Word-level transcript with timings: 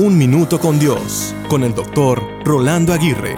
Un 0.00 0.16
Minuto 0.16 0.60
con 0.60 0.78
Dios, 0.78 1.34
con 1.48 1.64
el 1.64 1.74
doctor 1.74 2.22
Rolando 2.44 2.92
Aguirre. 2.92 3.34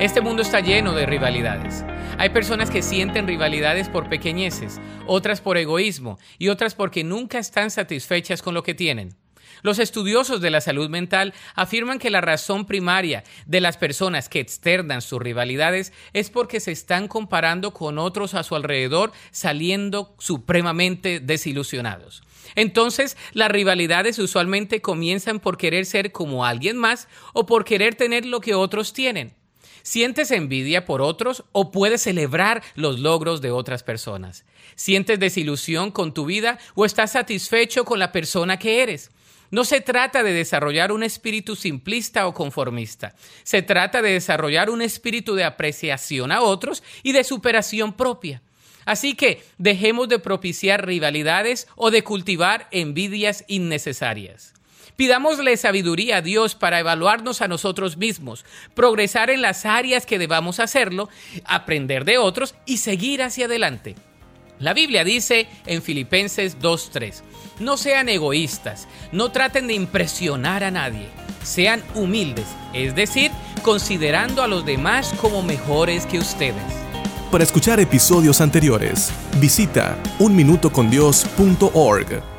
Este 0.00 0.20
mundo 0.20 0.42
está 0.42 0.58
lleno 0.58 0.92
de 0.92 1.06
rivalidades. 1.06 1.84
Hay 2.18 2.30
personas 2.30 2.70
que 2.70 2.82
sienten 2.82 3.28
rivalidades 3.28 3.88
por 3.88 4.08
pequeñeces, 4.08 4.80
otras 5.06 5.40
por 5.40 5.58
egoísmo 5.58 6.18
y 6.38 6.48
otras 6.48 6.74
porque 6.74 7.04
nunca 7.04 7.38
están 7.38 7.70
satisfechas 7.70 8.42
con 8.42 8.52
lo 8.52 8.64
que 8.64 8.74
tienen. 8.74 9.14
Los 9.62 9.78
estudiosos 9.78 10.40
de 10.40 10.50
la 10.50 10.60
salud 10.60 10.88
mental 10.88 11.34
afirman 11.54 11.98
que 11.98 12.10
la 12.10 12.20
razón 12.20 12.66
primaria 12.66 13.24
de 13.46 13.60
las 13.60 13.76
personas 13.76 14.28
que 14.28 14.40
externan 14.40 15.02
sus 15.02 15.20
rivalidades 15.20 15.92
es 16.12 16.30
porque 16.30 16.60
se 16.60 16.72
están 16.72 17.08
comparando 17.08 17.72
con 17.72 17.98
otros 17.98 18.34
a 18.34 18.42
su 18.42 18.54
alrededor, 18.54 19.12
saliendo 19.30 20.14
supremamente 20.18 21.20
desilusionados. 21.20 22.22
Entonces, 22.54 23.16
las 23.32 23.50
rivalidades 23.50 24.18
usualmente 24.18 24.80
comienzan 24.80 25.40
por 25.40 25.58
querer 25.58 25.84
ser 25.86 26.12
como 26.12 26.44
alguien 26.44 26.76
más 26.76 27.08
o 27.32 27.46
por 27.46 27.64
querer 27.64 27.94
tener 27.94 28.24
lo 28.24 28.40
que 28.40 28.54
otros 28.54 28.92
tienen. 28.92 29.34
¿Sientes 29.82 30.32
envidia 30.32 30.84
por 30.84 31.00
otros 31.00 31.44
o 31.52 31.70
puedes 31.70 32.02
celebrar 32.02 32.62
los 32.74 32.98
logros 32.98 33.40
de 33.40 33.52
otras 33.52 33.84
personas? 33.84 34.44
¿Sientes 34.74 35.20
desilusión 35.20 35.92
con 35.92 36.12
tu 36.12 36.26
vida 36.26 36.58
o 36.74 36.84
estás 36.84 37.12
satisfecho 37.12 37.84
con 37.84 38.00
la 38.00 38.10
persona 38.10 38.58
que 38.58 38.82
eres? 38.82 39.12
No 39.50 39.64
se 39.64 39.80
trata 39.80 40.22
de 40.22 40.32
desarrollar 40.32 40.92
un 40.92 41.02
espíritu 41.02 41.56
simplista 41.56 42.26
o 42.26 42.34
conformista. 42.34 43.14
Se 43.42 43.62
trata 43.62 44.02
de 44.02 44.12
desarrollar 44.12 44.70
un 44.70 44.82
espíritu 44.82 45.34
de 45.34 45.44
apreciación 45.44 46.32
a 46.32 46.42
otros 46.42 46.82
y 47.02 47.12
de 47.12 47.24
superación 47.24 47.92
propia. 47.92 48.42
Así 48.84 49.14
que 49.14 49.42
dejemos 49.58 50.08
de 50.08 50.18
propiciar 50.18 50.86
rivalidades 50.86 51.66
o 51.74 51.90
de 51.90 52.04
cultivar 52.04 52.68
envidias 52.70 53.44
innecesarias. 53.48 54.54
Pidámosle 54.96 55.56
sabiduría 55.56 56.18
a 56.18 56.22
Dios 56.22 56.54
para 56.54 56.80
evaluarnos 56.80 57.42
a 57.42 57.48
nosotros 57.48 57.98
mismos, 57.98 58.46
progresar 58.74 59.28
en 59.28 59.42
las 59.42 59.66
áreas 59.66 60.06
que 60.06 60.18
debamos 60.18 60.58
hacerlo, 60.58 61.10
aprender 61.44 62.04
de 62.04 62.16
otros 62.16 62.54
y 62.64 62.78
seguir 62.78 63.22
hacia 63.22 63.44
adelante. 63.44 63.94
La 64.58 64.72
Biblia 64.72 65.04
dice 65.04 65.46
en 65.66 65.82
Filipenses 65.82 66.58
2.3, 66.58 67.20
no 67.60 67.76
sean 67.76 68.08
egoístas, 68.08 68.88
no 69.12 69.30
traten 69.30 69.66
de 69.66 69.74
impresionar 69.74 70.64
a 70.64 70.70
nadie, 70.70 71.08
sean 71.42 71.82
humildes, 71.94 72.46
es 72.72 72.94
decir, 72.94 73.30
considerando 73.62 74.42
a 74.42 74.48
los 74.48 74.64
demás 74.64 75.12
como 75.20 75.42
mejores 75.42 76.06
que 76.06 76.18
ustedes. 76.18 76.54
Para 77.30 77.44
escuchar 77.44 77.80
episodios 77.80 78.40
anteriores, 78.40 79.12
visita 79.38 79.98
unminutocondios.org. 80.18 82.35